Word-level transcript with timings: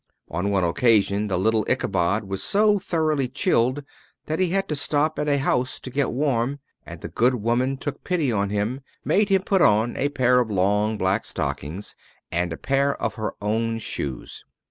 On 0.31 0.49
one 0.49 0.63
occasion 0.63 1.27
the 1.27 1.37
little 1.37 1.63
Ichabod 1.69 2.23
was 2.23 2.41
so 2.41 2.79
thoroughly 2.79 3.27
chilled 3.27 3.83
that 4.25 4.39
he 4.39 4.49
had 4.49 4.67
to 4.69 4.75
stop 4.75 5.19
at 5.19 5.27
a 5.29 5.37
house 5.37 5.79
to 5.79 5.91
get 5.91 6.09
warm, 6.11 6.57
and 6.87 7.01
the 7.01 7.07
good 7.07 7.35
woman 7.35 7.77
took 7.77 8.03
pity 8.03 8.31
on 8.31 8.49
him, 8.49 8.81
made 9.05 9.29
him 9.29 9.43
put 9.43 9.61
on 9.61 9.95
a 9.95 10.09
pair 10.09 10.39
of 10.39 10.49
long 10.49 10.97
black 10.97 11.23
stockings, 11.23 11.95
and 12.31 12.51
a 12.51 12.57
pair 12.57 12.99
of 12.99 13.13
her 13.13 13.35
own 13.43 13.77
shoes. 13.77 14.43